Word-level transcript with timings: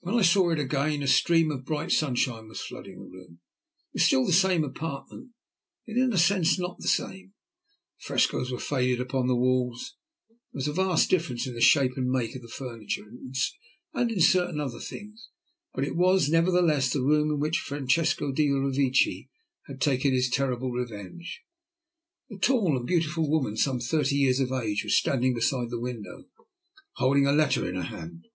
When 0.00 0.14
I 0.14 0.20
saw 0.20 0.50
it 0.50 0.58
again 0.58 1.02
a 1.02 1.06
stream 1.06 1.50
of 1.50 1.64
bright 1.64 1.90
sunshine 1.90 2.48
was 2.48 2.60
flooding 2.60 2.96
the 2.98 3.06
room. 3.08 3.38
It 3.94 3.94
was 3.94 4.04
still 4.04 4.26
the 4.26 4.32
same 4.34 4.62
apartment, 4.62 5.30
and 5.86 5.96
yet 5.96 6.04
in 6.04 6.12
a 6.12 6.18
sense 6.18 6.58
not 6.58 6.76
the 6.80 6.86
same. 6.86 7.32
The 7.98 8.04
frescoes 8.04 8.52
were 8.52 8.58
faded 8.58 9.00
upon 9.00 9.26
the 9.26 9.34
walls, 9.34 9.94
there 10.28 10.36
was 10.52 10.68
a 10.68 10.74
vast 10.74 11.08
difference 11.08 11.46
in 11.46 11.54
the 11.54 11.62
shape 11.62 11.92
and 11.96 12.10
make 12.10 12.34
of 12.36 12.42
the 12.42 12.48
furniture, 12.48 13.08
and 13.94 14.10
in 14.12 14.20
certain 14.20 14.60
other 14.60 14.80
things, 14.80 15.30
but 15.72 15.82
it 15.82 15.96
was 15.96 16.28
nevertheless 16.28 16.92
the 16.92 17.00
room 17.00 17.30
in 17.30 17.40
which 17.40 17.58
Francesco 17.60 18.32
del 18.32 18.48
Revecce 18.48 19.30
had 19.64 19.80
taken 19.80 20.12
his 20.12 20.28
terrible 20.28 20.72
revenge. 20.72 21.40
A 22.30 22.36
tall 22.36 22.76
and 22.76 22.86
beautiful 22.86 23.26
woman, 23.30 23.56
some 23.56 23.80
thirty 23.80 24.16
years 24.16 24.40
of 24.40 24.52
age, 24.52 24.84
was 24.84 24.94
standing 24.98 25.32
beside 25.32 25.70
the 25.70 25.80
window 25.80 26.24
holding 26.96 27.26
a 27.26 27.32
letter 27.32 27.66
in 27.66 27.76
her 27.76 27.82
hand. 27.84 28.26